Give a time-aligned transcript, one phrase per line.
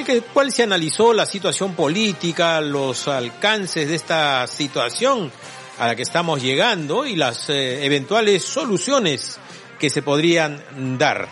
[0.00, 5.32] en el cual se analizó la situación política, los alcances de esta situación
[5.78, 9.38] a la que estamos llegando y las eh, eventuales soluciones
[9.78, 11.28] que se podrían dar.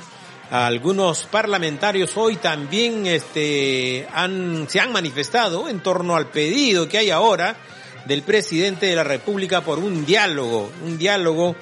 [0.50, 7.10] Algunos parlamentarios hoy también este, han, se han manifestado en torno al pedido que hay
[7.10, 7.56] ahora
[8.06, 11.56] del presidente de la República por un diálogo, un diálogo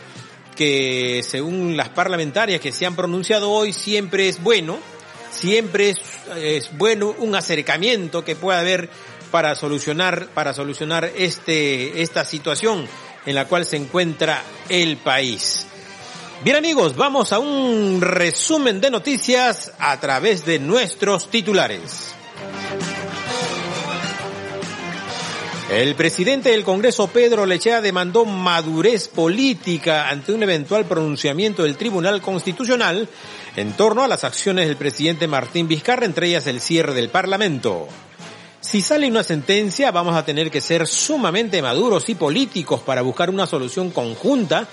[0.57, 4.79] que según las parlamentarias que se han pronunciado hoy siempre es bueno,
[5.33, 5.95] siempre
[6.37, 8.89] es, bueno un acercamiento que pueda haber
[9.31, 12.87] para solucionar, para solucionar este, esta situación
[13.25, 15.67] en la cual se encuentra el país.
[16.45, 22.15] Bien amigos, vamos a un resumen de noticias a través de nuestros titulares.
[25.73, 32.21] El presidente del Congreso, Pedro Lechea, demandó madurez política ante un eventual pronunciamiento del Tribunal
[32.21, 33.09] Constitucional
[33.57, 37.89] en torno a las acciones del presidente Martín Vizcarra, entre ellas el cierre del Parlamento.
[38.61, 43.31] Si sale una sentencia, vamos a tener que ser sumamente maduros y políticos para buscar
[43.31, 44.69] una solución conjunta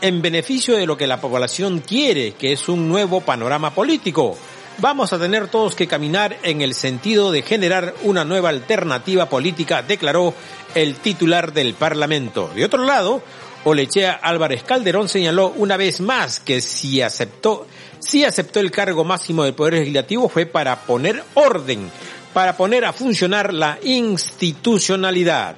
[0.00, 4.38] en beneficio de lo que la población quiere, que es un nuevo panorama político
[4.78, 9.82] vamos a tener todos que caminar en el sentido de generar una nueva alternativa política,
[9.82, 10.34] declaró
[10.74, 12.50] el titular del Parlamento.
[12.54, 13.22] De otro lado,
[13.64, 17.66] Olechea Álvarez Calderón señaló una vez más que si aceptó,
[17.98, 21.90] si aceptó el cargo máximo del Poder Legislativo fue para poner orden,
[22.32, 25.56] para poner a funcionar la institucionalidad.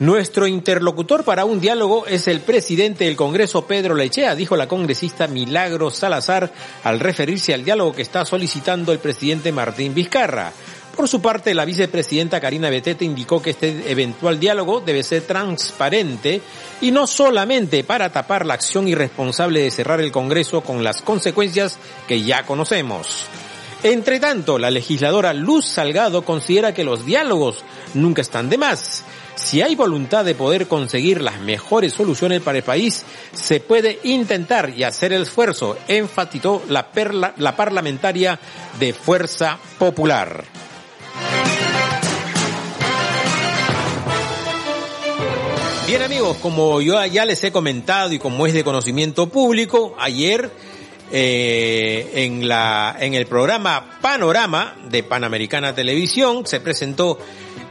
[0.00, 5.26] Nuestro interlocutor para un diálogo es el presidente del Congreso, Pedro Lechea, dijo la congresista
[5.26, 6.50] Milagro Salazar
[6.84, 10.54] al referirse al diálogo que está solicitando el presidente Martín Vizcarra.
[10.96, 16.40] Por su parte, la vicepresidenta Karina Betete indicó que este eventual diálogo debe ser transparente
[16.80, 21.78] y no solamente para tapar la acción irresponsable de cerrar el Congreso con las consecuencias
[22.08, 23.26] que ya conocemos.
[23.82, 29.04] Entre tanto, la legisladora Luz Salgado considera que los diálogos nunca están de más
[29.40, 34.70] si hay voluntad de poder conseguir las mejores soluciones para el país, se puede intentar
[34.76, 36.90] y hacer el esfuerzo, enfatizó la,
[37.36, 38.38] la parlamentaria
[38.78, 40.44] de Fuerza Popular.
[45.86, 50.50] Bien amigos, como yo ya les he comentado y como es de conocimiento público, ayer
[51.12, 57.18] eh, en la en el programa Panorama de Panamericana Televisión se presentó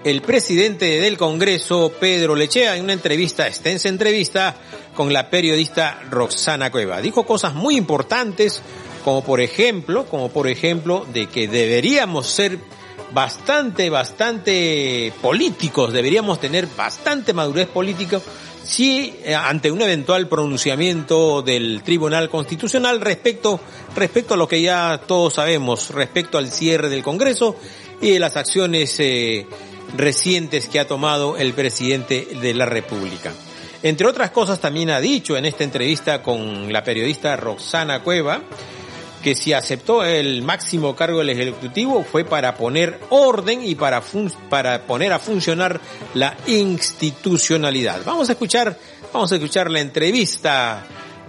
[0.03, 4.55] el presidente del Congreso, Pedro Lechea, en una entrevista, extensa entrevista,
[4.95, 7.01] con la periodista Roxana Cueva.
[7.01, 8.61] Dijo cosas muy importantes,
[9.03, 12.59] como por ejemplo, como por ejemplo, de que deberíamos ser
[13.11, 18.21] bastante, bastante políticos, deberíamos tener bastante madurez política
[18.63, 23.59] si eh, ante un eventual pronunciamiento del Tribunal Constitucional respecto,
[23.95, 27.55] respecto a lo que ya todos sabemos, respecto al cierre del Congreso
[28.01, 29.47] y de las acciones eh,
[29.95, 33.33] recientes que ha tomado el presidente de la República.
[33.81, 38.41] Entre otras cosas también ha dicho en esta entrevista con la periodista Roxana Cueva
[39.23, 44.01] que si aceptó el máximo cargo del Ejecutivo fue para poner orden y para,
[44.49, 45.79] para poner a funcionar
[46.13, 48.01] la institucionalidad.
[48.05, 48.78] Vamos a escuchar,
[49.13, 50.85] vamos a escuchar la entrevista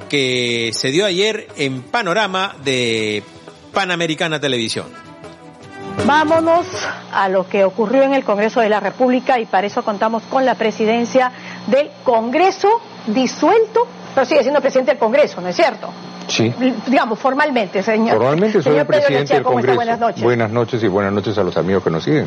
[0.08, 3.22] que se dio ayer en Panorama de
[3.72, 5.09] Panamericana Televisión.
[6.06, 6.66] Vámonos
[7.12, 10.44] a lo que ocurrió en el Congreso de la República y para eso contamos con
[10.44, 11.30] la presidencia
[11.66, 12.68] del Congreso
[13.06, 15.88] disuelto, pero sigue siendo presidente del Congreso, ¿no es cierto?
[16.26, 16.52] Sí.
[16.86, 18.16] Digamos, formalmente, señor.
[18.16, 19.74] Formalmente soy el presidente del Congreso.
[19.74, 20.22] Buenas noches.
[20.22, 22.26] Buenas noches y buenas noches a los amigos que nos siguen.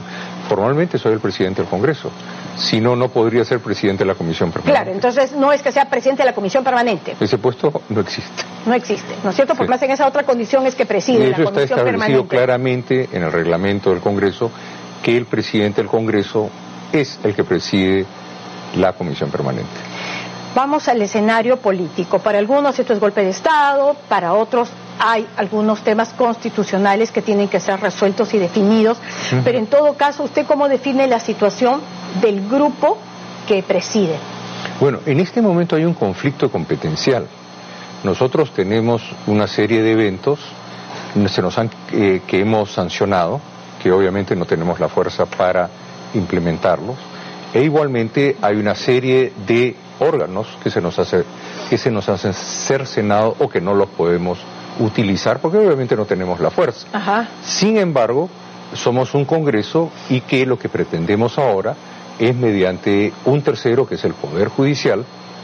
[0.49, 2.11] Formalmente soy el presidente del Congreso.
[2.57, 4.79] Si no, no podría ser presidente de la Comisión Permanente.
[4.79, 7.15] Claro, entonces no es que sea presidente de la Comisión Permanente.
[7.19, 8.43] Ese puesto no existe.
[8.65, 9.55] No existe, ¿no es cierto?
[9.55, 13.23] Por más en esa otra condición es que preside la Comisión está establecido claramente en
[13.23, 14.51] el reglamento del Congreso
[15.01, 16.49] que el presidente del Congreso
[16.91, 18.05] es el que preside
[18.75, 19.71] la Comisión Permanente.
[20.55, 22.19] Vamos al escenario político.
[22.19, 27.47] Para algunos esto es golpe de Estado, para otros hay algunos temas constitucionales que tienen
[27.47, 28.97] que ser resueltos y definidos,
[29.43, 31.81] pero en todo caso, ¿usted cómo define la situación
[32.21, 32.97] del grupo
[33.47, 34.15] que preside?
[34.79, 37.27] Bueno, en este momento hay un conflicto competencial.
[38.03, 40.39] Nosotros tenemos una serie de eventos
[41.27, 43.39] se nos han, eh, que hemos sancionado,
[43.81, 45.69] que obviamente no tenemos la fuerza para
[46.13, 46.95] implementarlos,
[47.53, 51.23] e igualmente hay una serie de órganos que se nos hace
[51.69, 54.39] que se nos hacen cercenado o que no los podemos
[54.79, 56.87] utilizar porque obviamente no tenemos la fuerza.
[57.43, 58.29] Sin embargo,
[58.73, 61.75] somos un Congreso y que lo que pretendemos ahora
[62.19, 65.03] es mediante un tercero que es el Poder Judicial,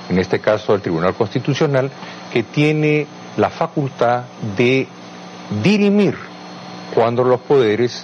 [0.10, 1.92] en este caso el Tribunal Constitucional,
[2.31, 4.24] que tiene la facultad
[4.58, 4.88] de
[5.64, 6.16] dirimir
[6.94, 8.04] cuando los poderes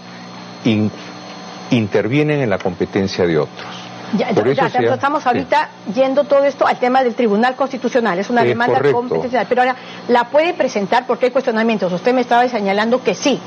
[1.71, 3.84] intervienen en la competencia de otros.
[4.17, 9.45] Ya, estamos ahorita yendo todo esto al tema del Tribunal Constitucional, es una demanda constitucional,
[9.49, 9.75] pero ahora
[10.07, 11.91] la puede presentar porque hay cuestionamientos.
[11.91, 13.39] Usted me estaba señalando que sí,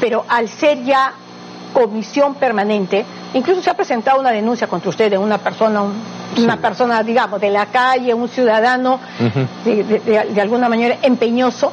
[0.00, 1.12] pero al ser ya
[1.72, 3.04] comisión permanente,
[3.34, 5.82] incluso se ha presentado una denuncia contra usted de una persona,
[6.38, 8.98] una persona, digamos, de la calle, un ciudadano,
[9.64, 11.72] de, alguna manera empeñoso,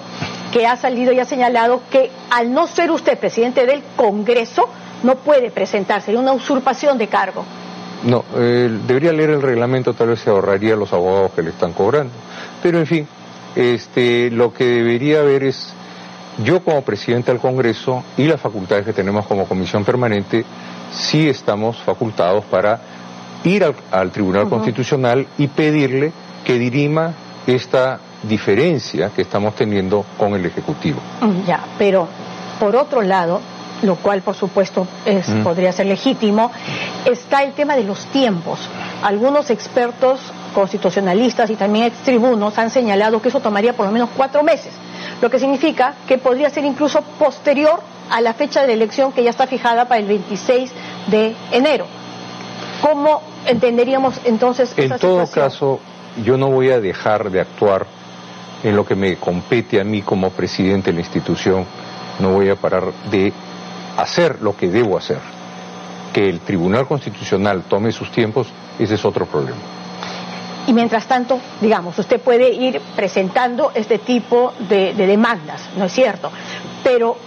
[0.52, 4.68] que ha salido y ha señalado que al no ser usted presidente del Congreso,
[5.04, 7.46] no puede presentarse, una usurpación de cargo.
[8.06, 11.74] No, eh, debería leer el reglamento, tal vez se ahorraría los abogados que le están
[11.74, 12.14] cobrando.
[12.62, 13.08] Pero en fin,
[13.56, 15.74] este, lo que debería haber es,
[16.44, 20.44] yo como presidente del Congreso y las facultades que tenemos como comisión permanente,
[20.92, 22.82] sí estamos facultados para
[23.44, 26.12] ir al, Tribunal Constitucional y pedirle
[26.44, 27.14] que dirima
[27.46, 31.00] esta diferencia que estamos teniendo con el Ejecutivo.
[31.46, 32.08] Ya, pero
[32.60, 33.42] por otro lado,
[33.82, 35.44] lo cual por supuesto es, mm.
[35.44, 36.52] podría ser legítimo,
[37.06, 38.60] está el tema de los tiempos.
[39.02, 40.20] Algunos expertos
[40.54, 44.72] constitucionalistas y también extribunos han señalado que eso tomaría por lo menos cuatro meses,
[45.22, 49.24] lo que significa que podría ser incluso posterior a la fecha de la elección que
[49.24, 50.72] ya está fijada para el 26
[51.08, 51.86] de enero.
[52.82, 55.80] ¿Cómo entenderíamos entonces En todo caso,
[56.24, 57.86] yo no voy a dejar de actuar
[58.64, 61.66] en lo que me compete a mí como presidente de la institución,
[62.20, 63.34] no voy a parar de
[63.98, 65.20] hacer lo que debo hacer.
[66.14, 68.48] Que el Tribunal Constitucional tome sus tiempos,
[68.80, 69.58] ese es otro problema.
[70.68, 76.32] Y mientras tanto, digamos, usted puede ir presentando este tipo de, demandas, ¿no es cierto?
[76.84, 77.18] Pero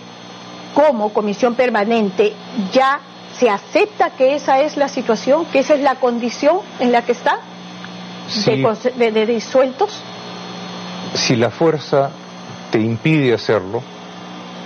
[0.75, 2.33] como comisión permanente
[2.73, 3.01] ya
[3.39, 7.13] se acepta que esa es la situación, que esa es la condición en la que
[7.13, 7.41] está
[8.97, 10.01] de disueltos.
[11.15, 12.11] Si la fuerza
[12.71, 13.83] te impide hacerlo,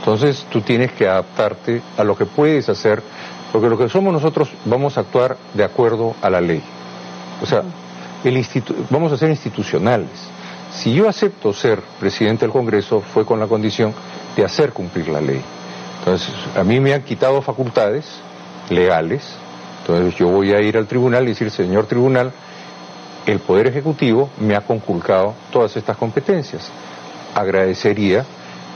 [0.01, 3.03] entonces tú tienes que adaptarte a lo que puedes hacer,
[3.53, 6.63] porque lo que somos nosotros vamos a actuar de acuerdo a la ley.
[7.43, 7.63] O sea,
[8.25, 8.47] el
[8.89, 10.09] vamos a ser institucionales.
[10.73, 13.93] Si yo acepto ser presidente del Congreso fue con la condición
[14.37, 15.43] de hacer cumplir la ley.
[15.99, 18.07] Entonces, a mí me han quitado facultades
[18.71, 19.23] legales,
[19.81, 22.33] entonces yo voy a ir al tribunal y decir, señor tribunal,
[23.27, 26.71] el Poder Ejecutivo me ha conculcado todas estas competencias.
[27.35, 28.25] Agradecería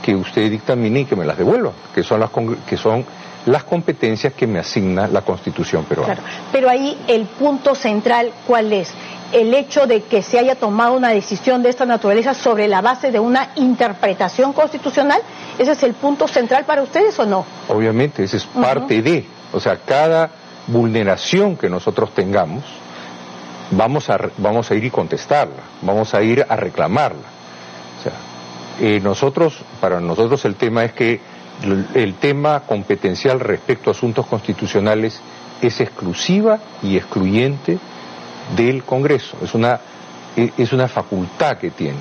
[0.05, 2.29] que usted dictamine y que me las devuelva, que son las,
[2.69, 3.03] que son
[3.47, 6.13] las competencias que me asigna la Constitución peruana.
[6.13, 8.93] Claro, pero ahí el punto central, ¿cuál es?
[9.31, 13.11] El hecho de que se haya tomado una decisión de esta naturaleza sobre la base
[13.11, 15.21] de una interpretación constitucional,
[15.57, 17.43] ¿ese es el punto central para ustedes o no?
[17.67, 20.29] Obviamente, ese es parte de, o sea, cada
[20.67, 22.63] vulneración que nosotros tengamos,
[23.71, 27.27] vamos a, vamos a ir y contestarla, vamos a ir a reclamarla.
[27.99, 28.13] O sea,
[28.79, 31.19] eh, nosotros, para nosotros el tema es que
[31.93, 35.21] el, tema competencial respecto a asuntos constitucionales
[35.61, 37.77] es exclusiva y excluyente
[38.55, 39.79] del Congreso, es una,
[40.35, 41.99] e, es una facultad que tiene.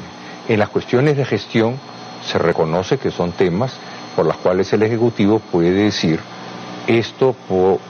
[0.48, 1.76] En las cuestiones de gestión
[2.24, 3.74] se reconoce que son temas
[4.16, 6.20] por los cuales el Ejecutivo puede decir
[6.86, 7.34] esto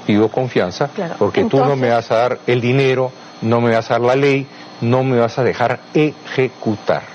[0.07, 0.89] pido confianza
[1.19, 3.11] porque tú no me vas a dar el dinero,
[3.43, 4.47] no me vas a dar la ley,
[4.81, 7.14] no me vas a dejar ejecutar.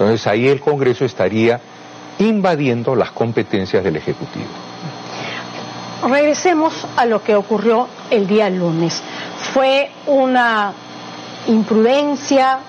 [0.00, 1.60] Entonces ahí el Congreso estaría
[2.20, 4.46] invadiendo las competencias del Ejecutivo.
[6.08, 9.02] Regresemos a lo que ocurrió el día lunes.
[9.52, 10.72] Fue una
[11.48, 12.60] imprudencia,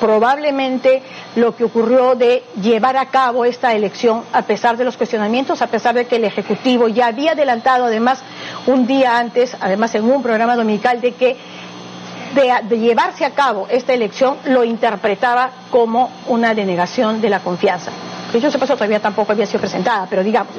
[0.00, 1.04] probablemente
[1.36, 5.68] lo que ocurrió de llevar a cabo esta elección a pesar de los cuestionamientos, a
[5.68, 8.20] pesar de que el Ejecutivo ya había adelantado además
[8.66, 11.36] un día antes, además en un programa dominical, de que
[12.34, 17.90] de, llevarse a cabo esta elección lo interpretaba como una denegación de la confianza.
[18.30, 20.54] Que yo sepa, todavía tampoco había sido presentada, pero digamos,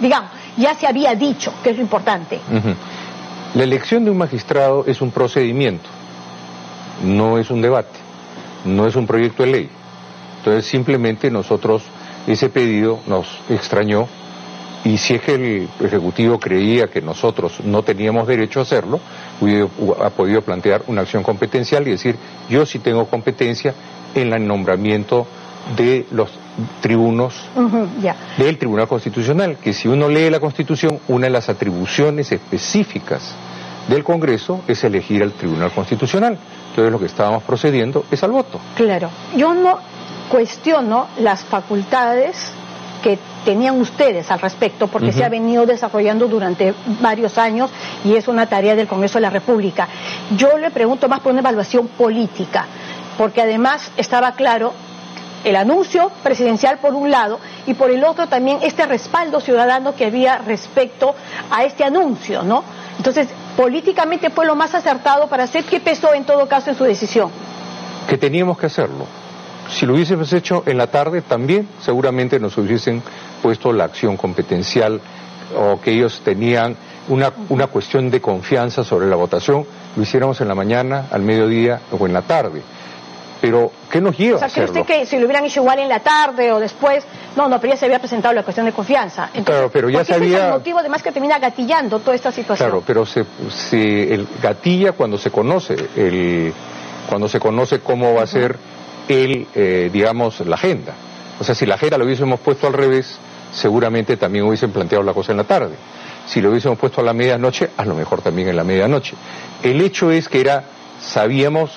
[0.00, 2.40] digamos, ya se había dicho, que es lo importante.
[3.54, 5.88] La elección de un magistrado es un procedimiento,
[7.04, 7.98] no es un debate,
[8.64, 9.70] no es un proyecto de ley.
[10.38, 11.82] Entonces simplemente nosotros,
[12.26, 14.08] ese pedido nos extrañó
[14.84, 19.00] y si es que el Ejecutivo creía que nosotros no teníamos derecho a hacerlo,
[20.02, 22.16] ha podido plantear una acción competencial y decir,
[22.48, 23.74] yo sí tengo competencia
[24.14, 25.26] en el nombramiento
[25.76, 26.30] de los
[26.80, 27.34] tribunos
[28.38, 33.34] del Tribunal Constitucional, que si uno lee la Constitución, una de las atribuciones específicas
[33.88, 36.38] del Congreso es elegir al Tribunal Constitucional.
[36.70, 38.60] Entonces lo que estábamos procediendo es al voto.
[38.76, 39.78] Claro, yo no
[40.30, 42.52] cuestiono las facultades
[43.02, 47.70] que tenían ustedes al respecto, porque se ha venido desarrollando durante varios años
[48.04, 49.88] y es una tarea del Congreso de la República.
[50.36, 52.66] Yo le pregunto más por una evaluación política,
[53.18, 54.72] porque además estaba claro
[55.44, 60.04] el anuncio presidencial por un lado y por el otro también este respaldo ciudadano que
[60.04, 61.14] había respecto
[61.50, 62.62] a este anuncio, ¿no?
[62.98, 65.64] Entonces, políticamente fue lo más acertado para hacer.
[65.64, 67.30] ¿Qué pesó en todo caso en su decisión?
[68.06, 69.06] Que teníamos que hacerlo.
[69.70, 73.02] Si lo hubiésemos hecho en la tarde, también seguramente nos hubiesen
[73.42, 75.00] puesto la acción competencial
[75.56, 76.76] o que ellos tenían
[77.08, 79.66] una, una cuestión de confianza sobre la votación,
[79.96, 82.62] lo hiciéramos en la mañana, al mediodía o en la tarde.
[83.40, 85.88] Pero, ¿qué nos lleva o sea, ¿cree usted que si lo hubieran hecho igual en
[85.88, 87.04] la tarde o después?
[87.36, 89.30] No, no, pero ya se había presentado la cuestión de confianza.
[89.44, 90.38] claro, pero ya se había...
[90.38, 92.68] es el motivo además que termina gatillando toda esta situación.
[92.68, 96.52] Claro, pero se, se el gatilla cuando se conoce el
[97.08, 98.56] cuando se conoce cómo va a ser
[99.08, 100.94] el, eh, digamos, la agenda.
[101.40, 103.18] O sea, si la agenda lo hubiésemos puesto al revés,
[103.52, 105.74] seguramente también hubiesen planteado la cosa en la tarde.
[106.26, 109.14] Si lo hubiésemos puesto a la medianoche, a lo mejor también en la medianoche.
[109.62, 110.64] El hecho es que era,
[111.00, 111.72] sabíamos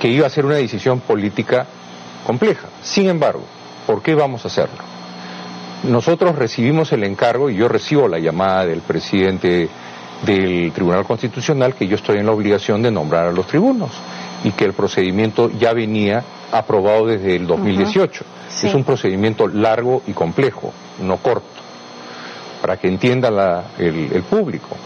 [0.00, 1.66] que iba a ser una decisión política
[2.26, 2.68] compleja.
[2.82, 3.44] Sin embargo,
[3.86, 4.78] ¿por qué vamos a hacerlo?
[5.84, 9.68] Nosotros recibimos el encargo y yo recibo la llamada del presidente
[10.24, 13.90] del Tribunal Constitucional que yo estoy en la obligación de nombrar a los tribunos
[14.44, 18.24] y que el procedimiento ya venía aprobado desde el 2018.
[18.62, 21.46] Es un procedimiento largo y complejo, no corto,
[22.60, 24.76] para que entienda el, el público.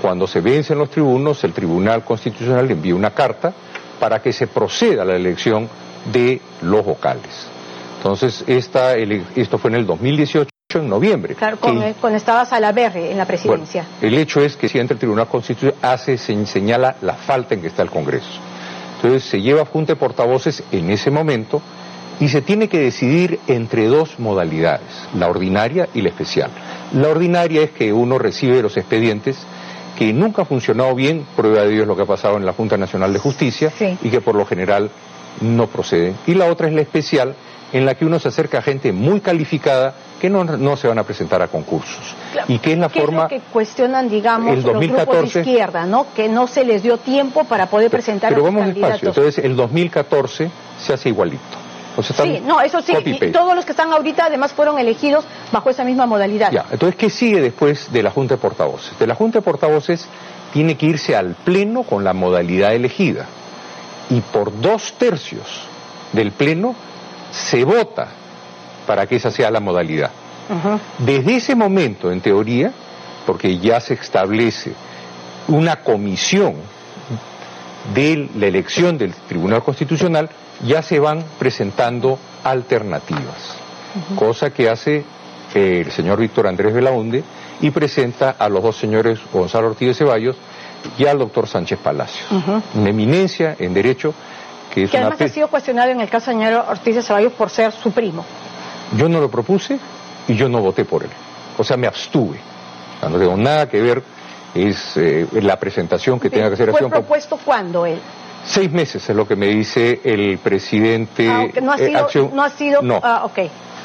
[0.00, 3.52] Cuando se vencen los tribunos, el Tribunal Constitucional envía una carta
[3.98, 5.68] para que se proceda a la elección
[6.12, 7.46] de los vocales.
[7.96, 11.34] Entonces, esta, esto fue en el 2018 en noviembre.
[11.34, 13.86] Claro, cuando, estaba Salaverre en la presidencia.
[14.02, 17.62] el hecho es que si entra el Tribunal Constitucional hace, se señala la falta en
[17.62, 18.40] que está el Congreso.
[19.04, 21.60] Entonces se lleva a Junta de Portavoces en ese momento
[22.20, 26.50] y se tiene que decidir entre dos modalidades, la ordinaria y la especial.
[26.94, 29.36] La ordinaria es que uno recibe los expedientes
[29.98, 32.78] que nunca ha funcionado bien, prueba de Dios lo que ha pasado en la Junta
[32.78, 33.70] Nacional de Justicia
[34.02, 34.90] y que por lo general
[35.42, 36.16] no proceden.
[36.26, 37.34] Y la otra es la especial,
[37.74, 40.98] en la que uno se acerca a gente muy calificada que no, no se van
[40.98, 42.14] a presentar a concursos.
[42.48, 43.28] Y que es la forma...
[43.28, 46.06] que cuestionan, digamos, el 2014, los grupos de izquierda, ¿no?
[46.14, 49.08] Que no se les dio tiempo para poder presentar pero, pero vamos despacio.
[49.08, 51.42] Entonces, el 2014 se hace igualito.
[52.02, 55.84] sí, no, eso sí, y todos los que están ahorita además fueron elegidos bajo esa
[55.84, 56.50] misma modalidad.
[56.50, 58.98] Ya, entonces, ¿qué sigue después de la Junta de Portavoces?
[58.98, 60.08] De la Junta de Portavoces
[60.52, 63.26] tiene que irse al Pleno con la modalidad elegida.
[64.10, 65.46] Y por dos tercios
[66.12, 66.74] del Pleno
[67.30, 68.08] se vota
[68.86, 70.10] para que esa sea la modalidad.
[70.98, 72.72] Desde ese momento, en teoría,
[73.26, 74.74] porque ya se establece
[75.48, 76.56] una comisión
[77.94, 80.28] de la elección del Tribunal Constitucional,
[80.64, 83.56] ya se van presentando alternativas,
[84.16, 85.04] cosa que hace
[85.54, 87.22] el señor Víctor Andrés Belaunde
[87.60, 90.36] y presenta a los dos señores Gonzalo Ortiz de Ceballos
[90.98, 92.26] y al doctor Sánchez Palacios,
[92.74, 94.14] una eminencia en derecho
[94.72, 97.72] que además ha sido cuestionado en el caso del señor Ortiz de Ceballos por ser
[97.72, 98.24] su primo.
[98.96, 99.78] Yo no lo propuse
[100.28, 101.10] y yo no voté por él.
[101.58, 102.38] O sea, me abstuve.
[103.02, 104.02] no tengo nada que ver,
[104.54, 106.70] es eh, la presentación que tenga que hacer.
[106.70, 107.98] ¿Fue propuesto cuándo él?
[108.46, 111.28] Seis meses es lo que me dice el presidente.
[111.28, 112.30] Ah, no ha eh, sido.
[112.32, 112.82] no ha sido.
[112.82, 113.00] No.
[113.02, 113.38] Ah, ok.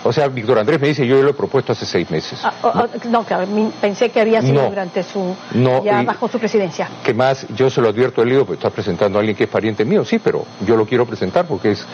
[0.03, 2.39] O sea, Víctor Andrés me dice, yo lo he propuesto hace seis meses.
[2.44, 3.46] Ah, oh, oh, no, claro,
[3.82, 5.36] pensé que había sido durante su,
[5.84, 6.89] ya bajo su presidencia.
[7.03, 9.50] Que más, yo se lo advierto al lío, pues está presentando a alguien que es
[9.50, 11.86] pariente mío, sí, pero yo lo quiero presentar porque es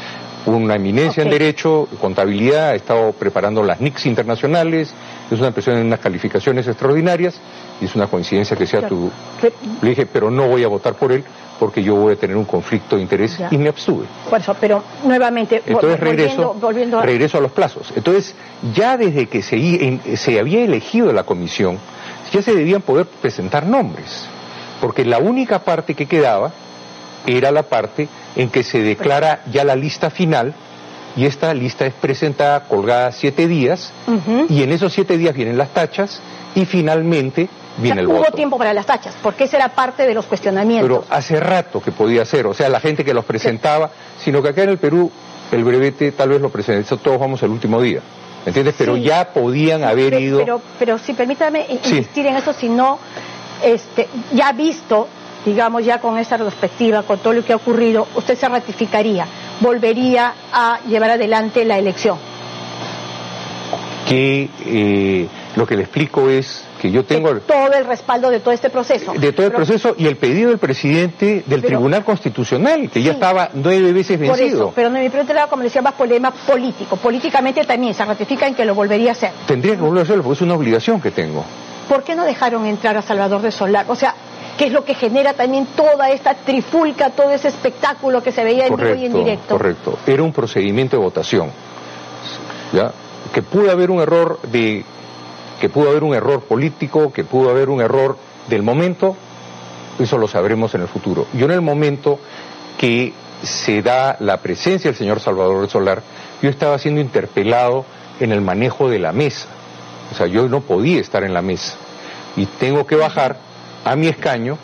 [0.53, 4.93] una eminencia en Derecho, contabilidad, ha estado preparando las NICs internacionales,
[5.31, 7.39] es una persona en unas calificaciones extraordinarias
[7.81, 9.09] y es una coincidencia que sea tu...
[9.81, 11.23] Le dije, pero no voy a votar por él
[11.59, 14.05] porque yo voy a tener un conflicto de interés y me abstuve.
[14.29, 17.03] Por eso, pero nuevamente, Entonces regreso, volviendo, a...
[17.03, 17.91] regreso a los plazos.
[17.95, 18.35] Entonces,
[18.73, 21.79] ya desde que se, se había elegido la comisión,
[22.31, 24.27] ya se debían poder presentar nombres,
[24.81, 26.51] porque la única parte que quedaba
[27.27, 30.53] era la parte en que se declara ya la lista final
[31.15, 33.91] y esta lista es presentada colgada siete días
[34.49, 36.21] y en esos siete días vienen las tachas
[36.55, 38.29] y finalmente viene el hubo voto.
[38.29, 40.87] Hubo tiempo para las tachas, porque esa era parte de los cuestionamientos.
[40.87, 44.49] Pero hace rato que podía ser, o sea, la gente que los presentaba, sino que
[44.49, 45.11] acá en el Perú
[45.51, 48.01] el brevete tal vez lo presentó todos vamos el último día.
[48.45, 48.75] ¿Entiendes?
[48.77, 50.39] Pero ya podían haber ido.
[50.39, 52.99] Pero, pero sí, permítame insistir en eso, si no,
[53.63, 55.07] este, ya visto
[55.45, 59.27] digamos ya con esta retrospectiva, con todo lo que ha ocurrido, usted se ratificaría,
[59.61, 62.17] volvería a llevar adelante la elección.
[64.09, 67.33] Que eh, lo que le explico es que yo tengo...
[67.39, 69.13] todo el respaldo de todo este proceso.
[69.13, 73.49] De todo el proceso y el pedido del presidente del Tribunal Constitucional, que ya estaba
[73.53, 74.71] nueve veces vencido.
[74.75, 76.97] pero no, mi pregunta era, como decía, más problema político.
[76.97, 79.31] Políticamente también se ratifica en que lo volvería a hacer.
[79.47, 81.43] Tendría que volver a hacerlo porque es una obligación que tengo.
[81.89, 83.85] ¿Por qué no dejaron entrar a Salvador de Solar?
[83.87, 84.15] O sea,
[84.57, 88.67] que es lo que genera también toda esta trifulca, todo ese espectáculo que se veía
[88.67, 89.57] en vivo y en directo.
[89.57, 91.51] Correcto, era un procedimiento de votación,
[92.73, 92.91] ¿ya?
[93.33, 94.85] que pudo haber un error de
[95.59, 99.15] que pudo haber un error político, que pudo haber un error del momento,
[99.99, 101.27] eso lo sabremos en el futuro.
[101.33, 102.19] Yo en el momento
[102.77, 106.01] que se da la presencia del señor Salvador Solar,
[106.41, 107.85] yo estaba siendo interpelado
[108.19, 109.47] en el manejo de la mesa.
[110.11, 111.75] O sea, yo no podía estar en la mesa.
[112.35, 113.37] Y tengo que bajar
[113.85, 114.57] a mi escaño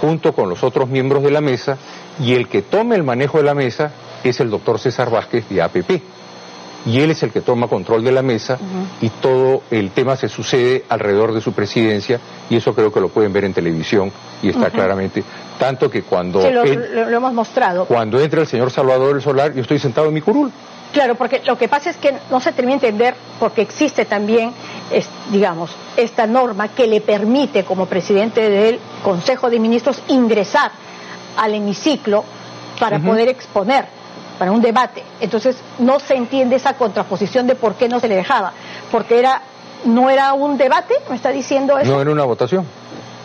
[0.00, 1.78] junto con los otros miembros de la mesa
[2.20, 3.92] y el que tome el manejo de la mesa
[4.22, 5.90] es el doctor César Vázquez de APP
[6.86, 8.58] y él es el que toma control de la mesa
[9.00, 13.08] y todo el tema se sucede alrededor de su presidencia y eso creo que lo
[13.08, 15.24] pueden ver en televisión y está claramente.
[15.58, 17.86] Tanto que cuando lo, hemos mostrado.
[17.86, 20.52] cuando entra el señor Salvador el Solar yo estoy sentado en mi curul
[20.92, 24.52] Claro, porque lo que pasa es que no se termina de entender porque existe también,
[25.30, 30.70] digamos, esta norma que le permite como presidente del Consejo de Ministros ingresar
[31.36, 32.24] al hemiciclo
[32.80, 33.86] para poder exponer
[34.38, 35.02] para un debate.
[35.20, 38.52] Entonces no se entiende esa contraposición de por qué no se le dejaba,
[38.90, 39.42] porque era
[39.84, 41.92] no era un debate, me está diciendo eso.
[41.92, 42.66] No era una votación.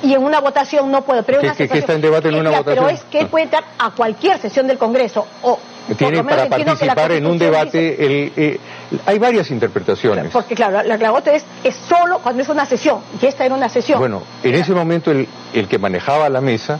[0.03, 2.85] Y en una votación no puede, pero ¿Qué, está en debate en una votación?
[2.85, 5.59] Pero es que él puede entrar a cualquier sesión del Congreso o
[5.97, 8.59] tiene para participar en un debate, el, eh,
[9.05, 10.31] hay varias interpretaciones.
[10.31, 13.69] Porque claro, la clavota es, es solo cuando es una sesión, y esta era una
[13.69, 13.99] sesión.
[13.99, 16.79] Bueno, en ese momento el, el que manejaba la mesa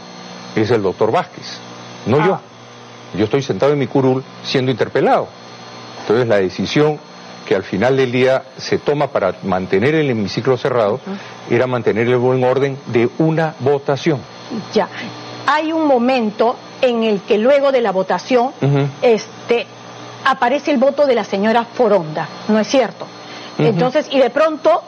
[0.55, 1.59] es el doctor Vázquez,
[2.05, 2.25] no ah.
[2.25, 2.39] yo.
[3.17, 5.27] Yo estoy sentado en mi curul siendo interpelado.
[6.01, 6.97] Entonces la decisión
[7.45, 10.99] que al final del día se toma para mantener el hemiciclo cerrado
[11.49, 14.19] era mantener el buen orden de una votación.
[14.73, 14.87] Ya.
[15.47, 18.51] Hay un momento en el que luego de la votación
[19.01, 19.65] este,
[20.25, 23.07] aparece el voto de la señora Foronda, ¿no es cierto?
[23.57, 24.81] Entonces, y de pronto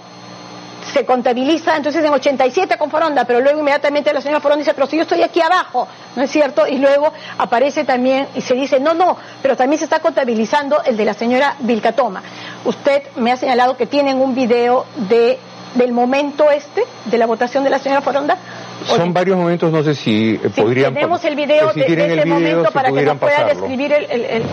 [0.93, 4.87] se contabiliza entonces en 87 con Foronda, pero luego inmediatamente la señora Foronda dice, pero
[4.87, 6.67] si yo estoy aquí abajo, ¿no es cierto?
[6.67, 10.95] Y luego aparece también y se dice, no, no, pero también se está contabilizando el
[10.95, 12.21] de la señora Vilcatoma.
[12.65, 15.39] Usted me ha señalado que tienen un video de
[15.75, 18.37] del momento este de la votación de la señora Foronda.
[18.85, 20.93] Son varios momentos, no sé si eh, podrían...
[20.93, 24.43] Tenemos el video de, ese momento para que nos pueda describir el, el, el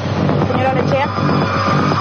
[0.51, 2.00] señor Arechea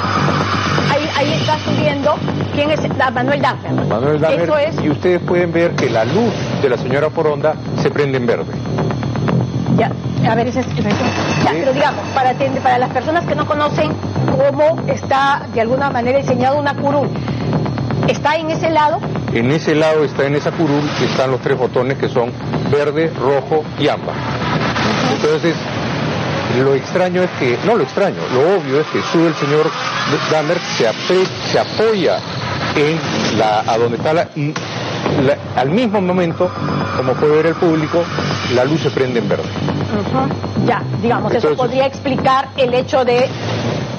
[1.19, 2.15] ahí está subiendo
[2.53, 2.79] quién es
[3.13, 3.71] Manuel Dahmer.
[3.87, 4.49] Manuel Dahmer.
[4.83, 8.53] Y ustedes pueden ver que la luz de la señora Foronda se prende en verde.
[9.75, 9.91] Ya,
[10.31, 13.91] a ver, ese es ya, pero digamos, para, para las personas que no conocen
[14.31, 17.09] cómo está de alguna manera diseñado una curul,
[18.07, 18.99] ¿está en ese lado?
[19.33, 22.31] En ese lado está en esa curul que están los tres botones que son
[22.71, 24.15] verde, rojo y ámbar.
[25.13, 25.55] Entonces,
[26.57, 29.69] lo extraño es que, no lo extraño, lo obvio es que sube el señor
[30.31, 30.89] Dahmer, se,
[31.51, 32.19] se apoya
[32.75, 32.99] en
[33.37, 34.53] la, a donde está la, y
[35.55, 36.49] al mismo momento,
[36.97, 38.03] como puede ver el público,
[38.55, 39.43] la luz se prende en verde.
[40.65, 43.27] Ya, digamos, eso podría explicar el hecho de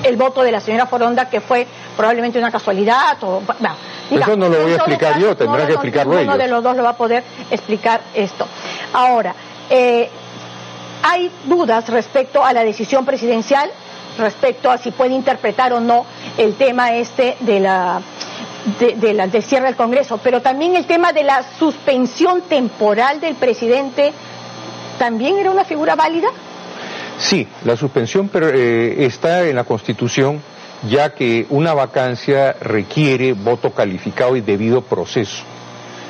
[0.02, 3.42] el voto de la señora Foronda que fue probablemente una casualidad o
[4.10, 6.34] eso no lo voy a explicar yo, tendrá que explicarlo ellos.
[6.34, 8.46] Uno de los dos lo va a poder explicar esto.
[8.92, 9.34] Ahora,
[9.68, 10.10] eh,
[11.02, 13.70] hay dudas respecto a la decisión presidencial,
[14.18, 16.04] respecto a si puede interpretar o no
[16.36, 18.02] el tema este de la
[18.78, 23.34] de, la, del cierre del Congreso, pero también el tema de la suspensión temporal del
[23.36, 24.12] presidente,
[24.98, 26.28] ¿también era una figura válida?
[27.18, 30.42] Sí, la suspensión pero, eh, está en la Constitución,
[30.88, 35.42] ya que una vacancia requiere voto calificado y debido proceso.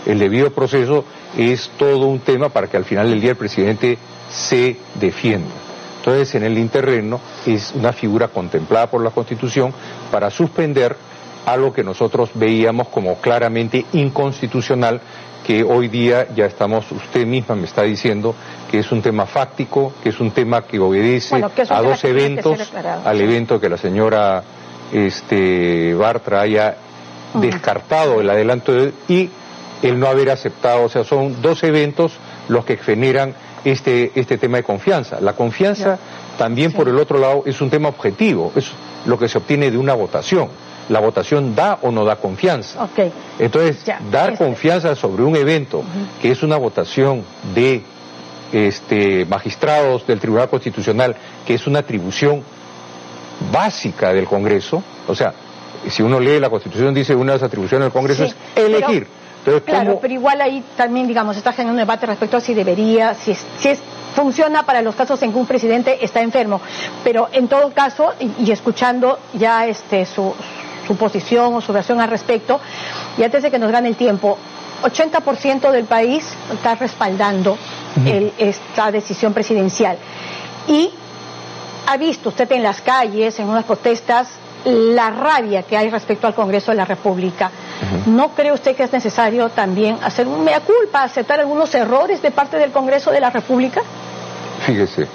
[0.06, 1.04] El debido proceso
[1.36, 3.98] es todo un tema para que al final del día el presidente
[4.30, 5.50] se defienda.
[5.98, 9.72] Entonces, en el interreno es una figura contemplada por la Constitución
[10.10, 10.96] para suspender
[11.44, 15.00] algo que nosotros veíamos como claramente inconstitucional,
[15.46, 18.34] que hoy día ya estamos, usted misma me está diciendo
[18.70, 22.72] que es un tema fáctico, que es un tema que obedece a dos eventos,
[23.04, 24.42] al evento que la señora
[24.92, 26.76] este, Bartra haya
[27.34, 28.72] descartado el adelanto
[29.08, 29.30] y
[29.82, 32.12] el no haber aceptado, o sea, son dos eventos
[32.48, 33.34] los que generan
[33.64, 35.20] este, este tema de confianza.
[35.20, 35.98] La confianza
[36.38, 38.70] también por el otro lado es un tema objetivo, es
[39.06, 40.48] lo que se obtiene de una votación.
[40.88, 42.88] La votación da o no da confianza.
[43.38, 44.44] Entonces, dar este.
[44.44, 45.84] confianza sobre un evento
[46.20, 47.82] que es una votación de
[48.52, 51.14] este, magistrados del Tribunal Constitucional,
[51.46, 52.42] que es una atribución
[53.52, 55.32] básica del Congreso, o sea,
[55.88, 59.06] si uno lee la Constitución dice una de las atribuciones del Congreso es elegir
[59.64, 63.32] claro, pero igual ahí también, digamos, está generando un debate respecto a si debería, si
[63.32, 63.80] es, si es
[64.14, 66.60] funciona para los casos en que un presidente está enfermo.
[67.04, 70.34] Pero en todo caso, y, escuchando ya este su,
[70.86, 72.60] su posición o su versión al respecto,
[73.16, 74.36] y antes de que nos gane el tiempo,
[74.82, 77.56] 80% del país está respaldando
[78.38, 79.98] esta decisión presidencial.
[80.68, 80.90] Y
[81.86, 84.28] ha visto usted en las calles, en unas protestas,
[84.64, 87.50] la rabia que hay respecto al Congreso de la República.
[88.06, 92.30] ¿No cree usted que es necesario también hacer un mea culpa, aceptar algunos errores de
[92.30, 93.80] parte del Congreso de la República?
[94.66, 95.06] Fíjese,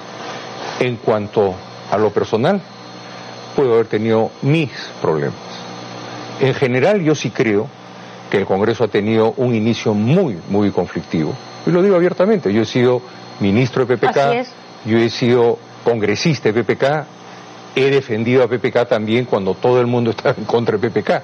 [0.80, 1.54] en cuanto
[1.92, 2.62] a lo personal,
[3.56, 5.40] puedo haber tenido mis problemas.
[6.40, 7.68] En general, yo sí creo
[8.30, 11.34] que el Congreso ha tenido un inicio muy, muy conflictivo.
[11.66, 13.02] Y lo digo abiertamente, yo he sido
[13.40, 14.48] ministro de PPK,
[14.86, 16.84] yo he sido congresista de PPK,
[17.76, 21.24] he defendido a PPK también cuando todo el mundo estaba en contra de PPK.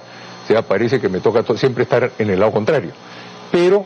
[0.52, 2.92] Sea, parece que me toca siempre estar en el lado contrario.
[3.54, 3.86] Pero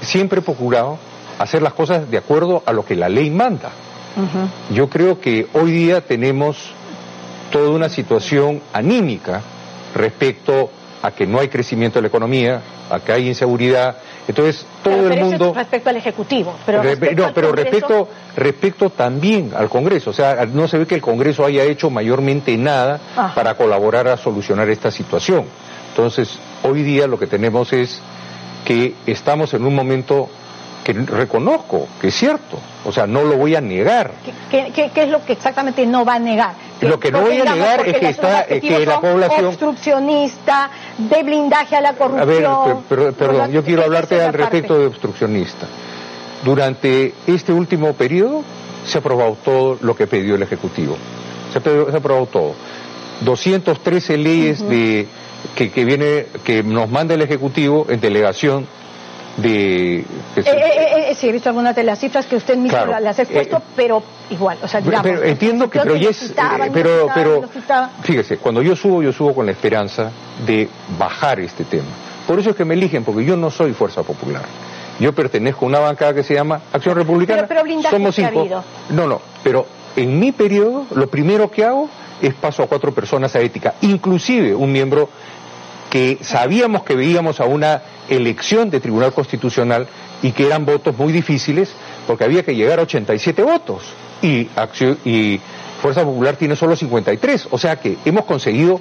[0.00, 0.98] siempre he procurado
[1.36, 3.70] hacer las cosas de acuerdo a lo que la ley manda.
[4.72, 6.56] Yo creo que hoy día tenemos
[7.50, 9.42] toda una situación anímica
[9.94, 10.70] respecto
[11.02, 13.96] a que no hay crecimiento de la economía, a que hay inseguridad.
[14.28, 15.52] Entonces, todo el mundo...
[15.56, 16.54] respecto al Ejecutivo.
[16.66, 20.10] Pero no, pero respecto, respecto también al Congreso.
[20.10, 23.00] O sea, no se ve que el Congreso haya hecho mayormente nada
[23.34, 25.46] para colaborar a solucionar esta situación.
[25.90, 28.00] Entonces, hoy día lo que tenemos es
[28.64, 30.28] que estamos en un momento
[30.84, 34.12] que reconozco que es cierto, o sea, no lo voy a negar.
[34.50, 36.54] ¿Qué, qué, qué es lo que exactamente no va a negar?
[36.80, 39.46] Lo que no voy a negar es que, está, que la población...
[39.46, 42.44] Obstruccionista, de blindaje a la corrupción...
[42.44, 45.66] A ver, perdón, yo quiero hablarte al respecto de obstruccionista.
[46.44, 48.42] Durante este último periodo
[48.86, 50.96] se ha aprobado todo lo que pidió el Ejecutivo.
[51.52, 52.54] Se ha, aprobado todo.
[53.20, 55.06] 213 leyes de,
[55.54, 58.66] que, que, viene, que nos manda el Ejecutivo en delegación
[59.36, 59.98] de...
[59.98, 60.04] Eh,
[60.36, 63.62] eh, eh, sí, he visto algunas de las cifras que usted mismo las ha expuesto,
[63.76, 65.02] pero igual, o sea, digamos...
[65.02, 66.34] Pero, entiendo que, pero, es,
[66.72, 67.42] pero, pero
[68.02, 70.10] fíjese, cuando yo subo, yo subo con la esperanza
[70.44, 71.88] de bajar este tema.
[72.26, 74.42] Por eso es que me eligen, porque yo no soy Fuerza Popular.
[74.98, 77.46] Yo pertenezco a una bancada que se llama Acción Republicana.
[77.48, 78.62] Pero, Somos cinco.
[78.90, 81.88] No, no, pero en mi periodo, lo primero que hago
[82.20, 85.08] es paso a cuatro personas a ética, inclusive un miembro
[85.90, 89.88] que sabíamos que veíamos a una elección de Tribunal Constitucional
[90.22, 91.70] y que eran votos muy difíciles
[92.06, 93.82] porque había que llegar a 87 votos
[94.22, 94.48] y,
[95.04, 95.40] y
[95.82, 98.80] Fuerza Popular tiene solo 53, o sea que hemos conseguido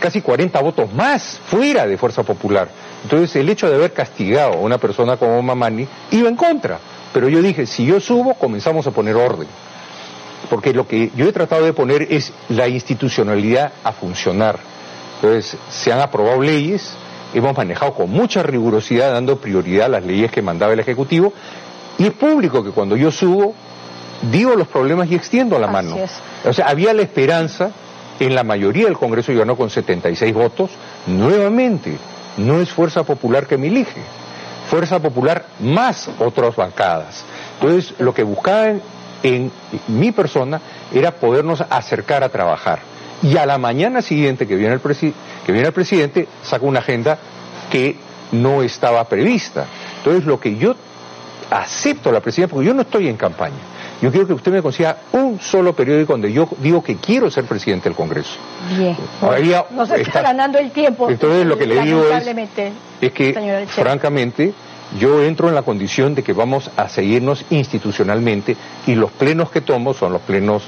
[0.00, 2.68] casi 40 votos más fuera de Fuerza Popular.
[3.02, 6.78] Entonces el hecho de haber castigado a una persona como Mamani iba en contra,
[7.12, 9.48] pero yo dije, si yo subo, comenzamos a poner orden.
[10.48, 14.73] Porque lo que yo he tratado de poner es la institucionalidad a funcionar
[15.24, 16.90] entonces, se han aprobado leyes,
[17.32, 21.32] hemos manejado con mucha rigurosidad, dando prioridad a las leyes que mandaba el Ejecutivo,
[21.96, 23.54] y es público que cuando yo subo,
[24.30, 25.96] digo los problemas y extiendo la mano.
[26.44, 27.70] O sea, había la esperanza,
[28.20, 30.70] en la mayoría del Congreso y ganó con 76 votos,
[31.06, 31.96] nuevamente,
[32.36, 34.02] no es Fuerza Popular que me elige,
[34.68, 37.24] Fuerza Popular más otras bancadas.
[37.60, 38.82] Entonces, lo que buscaban
[39.22, 39.50] en
[39.88, 40.60] mi persona
[40.92, 45.68] era podernos acercar a trabajar y a la mañana siguiente que viene el, que viene
[45.68, 47.18] el presidente saca una agenda
[47.70, 47.96] que
[48.32, 49.66] no estaba prevista.
[49.98, 50.74] Entonces lo que yo
[51.50, 53.54] acepto la presidencia, porque yo no estoy en campaña,
[54.02, 57.44] yo quiero que usted me consiga un solo periódico donde yo digo que quiero ser
[57.44, 58.36] presidente del Congreso.
[58.76, 58.96] Bien.
[59.70, 61.08] no se está, ganando el tiempo.
[61.08, 62.26] Entonces lo que le digo es,
[63.00, 64.52] es que, francamente,
[64.98, 69.60] yo entro en la condición de que vamos a seguirnos institucionalmente y los plenos que
[69.60, 70.64] tomo son los plenos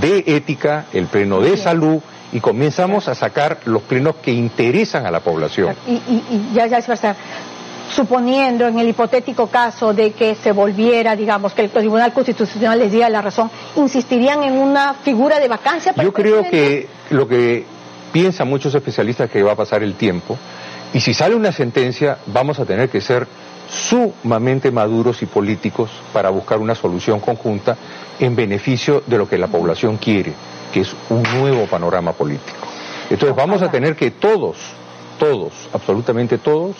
[0.00, 2.00] de ética, el pleno de salud
[2.32, 5.74] y comenzamos a sacar los plenos que interesan a la población.
[5.86, 7.16] Y, y, ya, ya es verdad.
[7.92, 12.92] Suponiendo en el hipotético caso de que se volviera, digamos, que el Tribunal Constitucional les
[12.92, 15.92] diera la razón, ¿insistirían en una figura de vacancia?
[16.00, 17.64] Yo creo que lo que
[18.12, 20.38] piensan muchos especialistas es que va a pasar el tiempo
[20.92, 23.26] y si sale una sentencia vamos a tener que ser
[23.68, 27.76] sumamente maduros y políticos para buscar una solución conjunta
[28.18, 30.32] en beneficio de lo que la población quiere,
[30.72, 32.66] que es un nuevo panorama político.
[33.08, 34.56] Entonces vamos a tener que todos,
[35.18, 36.76] todos, absolutamente todos,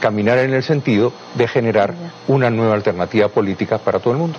[0.00, 1.94] caminar en el sentido de generar
[2.28, 4.38] una nueva alternativa política para todo el mundo.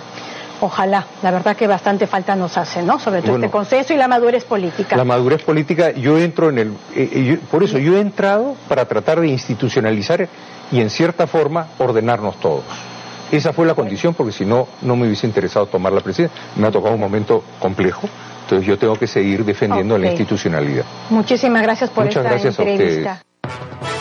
[0.60, 2.98] Ojalá, la verdad que bastante falta nos hace, ¿no?
[2.98, 4.96] Sobre todo este consenso y la madurez política.
[4.96, 6.68] La madurez política, yo entro en el...
[6.94, 10.28] Eh, eh, por eso yo he entrado para tratar de institucionalizar
[10.72, 12.64] y en cierta forma ordenarnos todos.
[13.30, 16.40] Esa fue la condición porque si no, no me hubiese interesado tomar la presidencia.
[16.56, 18.08] Me ha tocado un momento complejo,
[18.44, 20.84] entonces yo tengo que seguir defendiendo la institucionalidad.
[21.10, 23.22] Muchísimas gracias por Muchas gracias entrevista.
[23.42, 23.95] A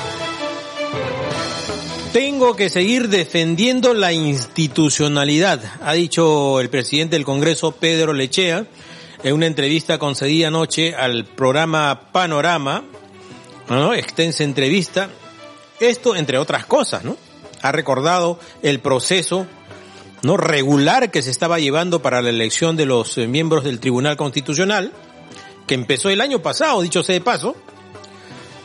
[2.15, 8.67] Tengo que seguir defendiendo la institucionalidad, ha dicho el presidente del Congreso, Pedro Lechea,
[9.21, 12.86] en una entrevista concedida anoche al programa Panorama,
[13.67, 13.93] ¿no?
[13.93, 15.10] extensa entrevista.
[15.82, 17.17] Esto, entre otras cosas, ¿no?
[17.62, 19.45] Ha recordado el proceso
[20.21, 24.15] no regular que se estaba llevando para la elección de los eh, miembros del Tribunal
[24.15, 24.93] Constitucional,
[25.67, 27.58] que empezó el año pasado, dicho sea de paso,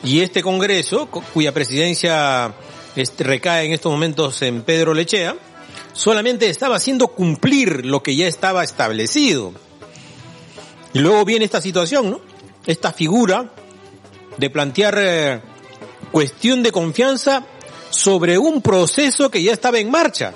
[0.04, 2.54] y este Congreso, cuya presidencia
[3.00, 5.36] este, recae en estos momentos en Pedro Lechea,
[5.92, 9.52] solamente estaba haciendo cumplir lo que ya estaba establecido.
[10.92, 12.20] Y luego viene esta situación, ¿no?
[12.66, 13.52] Esta figura
[14.36, 15.40] de plantear eh,
[16.10, 17.44] cuestión de confianza
[17.90, 20.34] sobre un proceso que ya estaba en marcha.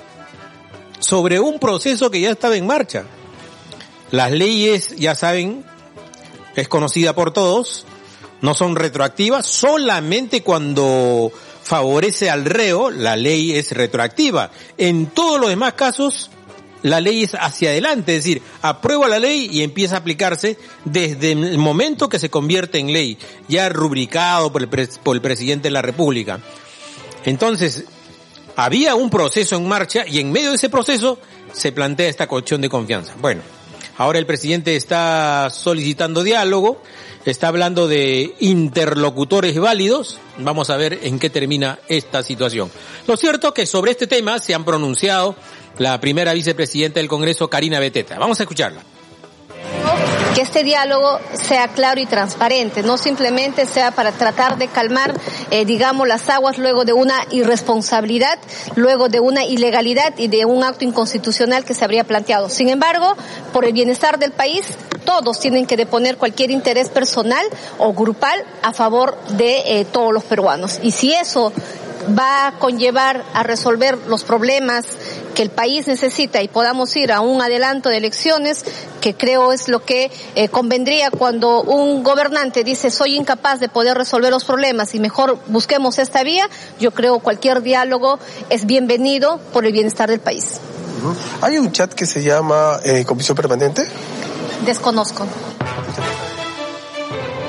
[0.99, 3.05] Sobre un proceso que ya estaba en marcha.
[4.11, 5.65] Las leyes, ya saben,
[6.55, 7.85] es conocida por todos,
[8.41, 11.31] no son retroactivas, solamente cuando
[11.65, 14.51] favorece al reo, la ley es retroactiva.
[14.77, 16.29] En todos los demás casos,
[16.83, 21.31] la ley es hacia adelante, es decir, aprueba la ley y empieza a aplicarse desde
[21.31, 25.71] el momento que se convierte en ley, ya rubricado por el, por el presidente de
[25.71, 26.39] la República.
[27.25, 27.85] Entonces,
[28.55, 31.17] había un proceso en marcha y en medio de ese proceso
[31.51, 33.15] se plantea esta cuestión de confianza.
[33.19, 33.41] Bueno,
[33.97, 36.83] ahora el presidente está solicitando diálogo,
[37.31, 40.19] está hablando de interlocutores válidos.
[40.37, 42.71] Vamos a ver en qué termina esta situación.
[43.07, 45.35] Lo cierto es que sobre este tema se han pronunciado
[45.77, 48.17] la primera vicepresidenta del Congreso, Karina Beteta.
[48.19, 48.81] Vamos a escucharla
[50.35, 55.13] que este diálogo sea claro y transparente, no simplemente sea para tratar de calmar,
[55.51, 58.39] eh, digamos, las aguas luego de una irresponsabilidad,
[58.75, 62.49] luego de una ilegalidad y de un acto inconstitucional que se habría planteado.
[62.49, 63.15] Sin embargo,
[63.53, 64.65] por el bienestar del país,
[65.05, 67.45] todos tienen que deponer cualquier interés personal
[67.77, 70.79] o grupal a favor de eh, todos los peruanos.
[70.81, 71.53] Y si eso
[72.17, 74.85] va a conllevar a resolver los problemas
[75.35, 78.65] que el país necesita y podamos ir a un adelanto de elecciones,
[79.01, 83.97] que creo es lo que eh, convendría cuando un gobernante dice soy incapaz de poder
[83.97, 88.17] resolver los problemas y mejor busquemos esta vía, yo creo cualquier diálogo
[88.49, 90.59] es bienvenido por el bienestar del país.
[91.41, 93.85] ¿Hay un chat que se llama eh, Comisión Permanente?
[94.65, 95.27] Desconozco.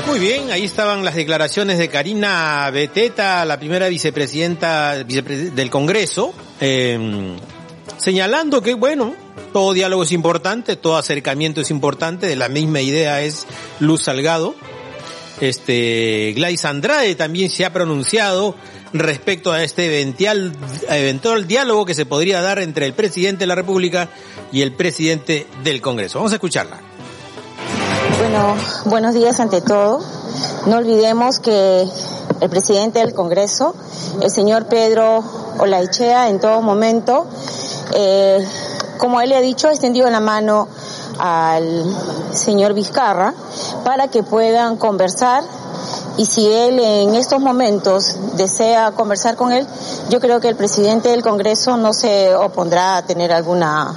[0.07, 7.37] Muy bien, ahí estaban las declaraciones de Karina Beteta, la primera vicepresidenta del Congreso, em,
[7.99, 9.15] señalando que, bueno,
[9.53, 13.47] todo diálogo es importante, todo acercamiento es importante, de la misma idea es
[13.81, 14.55] Luz Salgado.
[15.41, 18.55] Este, Gladys Andrade también se ha pronunciado
[18.93, 24.09] respecto a este eventual, diálogo que se podría dar entre el presidente de la República
[24.53, 26.19] y el presidente del Congreso.
[26.19, 26.81] Vamos a escucharla.
[28.19, 28.57] Bueno,
[28.87, 30.01] buenos días ante todo.
[30.67, 31.85] No olvidemos que
[32.41, 33.75] el presidente del Congreso,
[34.23, 35.23] el señor Pedro
[35.59, 37.27] Olaichea, en todo momento,
[37.93, 38.47] eh,
[38.99, 40.69] como él le ha dicho, ha extendido la mano
[41.19, 41.85] al
[42.33, 43.35] señor Vizcarra
[43.85, 45.43] para que puedan conversar
[46.17, 49.67] y si él en estos momentos desea conversar con él,
[50.09, 53.95] yo creo que el presidente del Congreso no se opondrá a tener alguna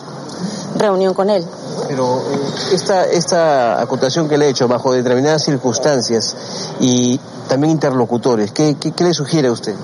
[0.75, 1.45] reunión con él.
[1.88, 2.39] Pero eh,
[2.73, 6.36] esta, esta acotación que le he hecho bajo determinadas circunstancias
[6.80, 9.75] y también interlocutores, ¿qué, qué, le sugiere a usted?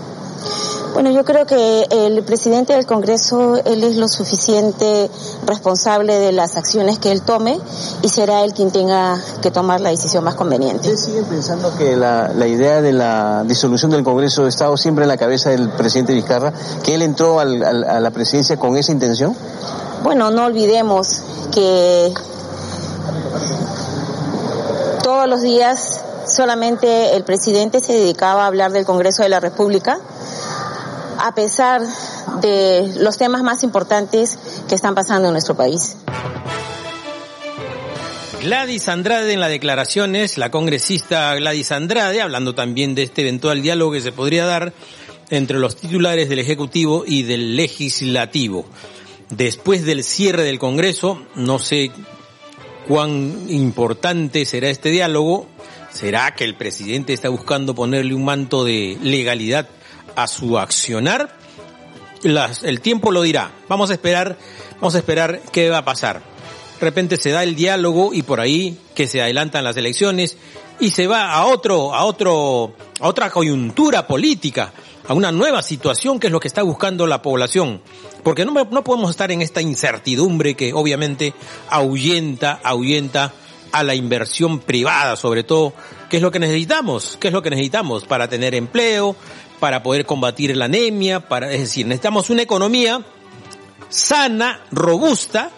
[0.95, 5.11] Bueno, yo creo que el presidente del Congreso, él es lo suficiente
[5.45, 7.59] responsable de las acciones que él tome
[8.01, 10.87] y será él quien tenga que tomar la decisión más conveniente.
[10.87, 15.03] ¿Ustedes siguen pensando que la, la idea de la disolución del Congreso ha estado siempre
[15.03, 18.77] en la cabeza del presidente Vizcarra, que él entró al, al, a la presidencia con
[18.77, 19.35] esa intención?
[20.01, 22.13] Bueno, no olvidemos que
[25.03, 29.99] todos los días solamente el presidente se dedicaba a hablar del Congreso de la República,
[31.19, 31.81] a pesar
[32.41, 35.97] de los temas más importantes que están pasando en nuestro país.
[38.41, 43.93] Gladys Andrade en las declaraciones, la congresista Gladys Andrade, hablando también de este eventual diálogo
[43.93, 44.73] que se podría dar
[45.31, 48.65] entre los titulares del Ejecutivo y del Legislativo
[49.29, 51.21] después del cierre del Congreso.
[51.35, 51.91] No sé
[52.87, 55.47] cuán importante será este diálogo.
[55.91, 59.69] ¿Será que el presidente está buscando ponerle un manto de legalidad
[60.15, 61.45] a su accionar?
[62.63, 63.51] el tiempo lo dirá.
[63.69, 64.37] Vamos a esperar,
[64.75, 66.21] vamos a esperar qué va a pasar.
[66.79, 70.37] De repente se da el diálogo y por ahí que se adelantan las elecciones
[70.79, 74.73] y se va a otro, a otro, a otra coyuntura política
[75.07, 77.81] a una nueva situación que es lo que está buscando la población.
[78.23, 81.33] Porque no, no podemos estar en esta incertidumbre que obviamente
[81.69, 83.33] ahuyenta, ahuyenta
[83.71, 85.73] a la inversión privada, sobre todo,
[86.09, 87.17] ¿qué es lo que necesitamos?
[87.19, 89.15] ¿Qué es lo que necesitamos para tener empleo,
[89.59, 93.01] para poder combatir la anemia, para, es decir, necesitamos una economía
[93.89, 95.51] sana, robusta,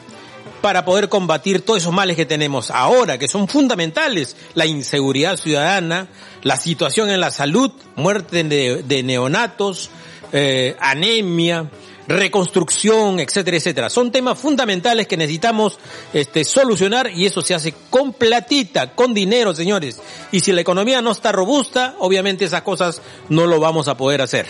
[0.61, 6.07] para poder combatir todos esos males que tenemos ahora, que son fundamentales, la inseguridad ciudadana,
[6.43, 9.89] la situación en la salud, muerte de, neonatos,
[10.31, 11.69] eh, anemia,
[12.07, 13.89] reconstrucción, etcétera, etcétera.
[13.89, 15.77] Son temas fundamentales que necesitamos
[16.13, 19.99] este, solucionar y eso se hace con platita, con dinero, señores.
[20.31, 24.21] Y si la economía no está robusta, obviamente esas cosas no lo vamos a poder
[24.21, 24.45] hacer.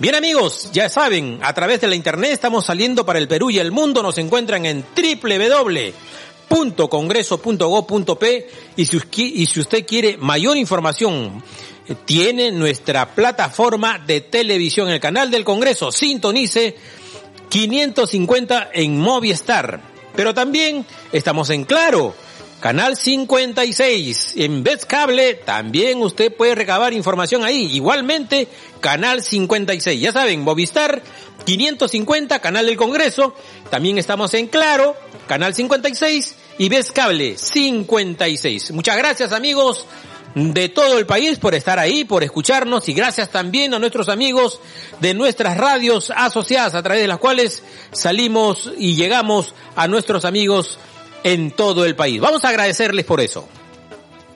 [0.00, 3.60] Bien amigos, ya saben, a través de la internet estamos saliendo para el Perú y
[3.60, 4.82] el mundo, nos encuentran en
[8.86, 11.42] si, y si usted quiere mayor información
[12.04, 15.92] tiene nuestra plataforma de televisión, el canal del Congreso.
[15.92, 16.76] Sintonice
[17.48, 19.80] 550 en Movistar.
[20.16, 22.14] Pero también estamos en Claro.
[22.60, 27.68] Canal 56 en Vez Cable, también usted puede recabar información ahí.
[27.74, 28.48] Igualmente,
[28.80, 30.00] Canal 56.
[30.00, 31.02] Ya saben, Movistar
[31.44, 33.34] 550, Canal del Congreso.
[33.68, 38.70] También estamos en Claro, Canal 56 y Vez Cable 56.
[38.70, 39.86] Muchas gracias amigos
[40.34, 44.60] de todo el país por estar ahí, por escucharnos y gracias también a nuestros amigos
[45.00, 50.78] de nuestras radios asociadas a través de las cuales salimos y llegamos a nuestros amigos
[51.22, 52.20] en todo el país.
[52.20, 53.48] Vamos a agradecerles por eso.